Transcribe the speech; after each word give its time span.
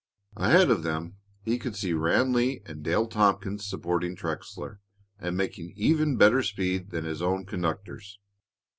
Ahead 0.35 0.71
of 0.71 0.81
them 0.81 1.17
he 1.43 1.59
could 1.59 1.75
see 1.75 1.93
Ranleigh 1.93 2.63
and 2.65 2.81
Dale 2.83 3.05
Tompkins 3.05 3.67
supporting 3.69 4.15
Trexler, 4.15 4.79
and 5.19 5.37
making 5.37 5.73
even 5.77 6.17
better 6.17 6.41
speed 6.41 6.89
than 6.89 7.05
his 7.05 7.21
own 7.21 7.45
conductors. 7.45 8.17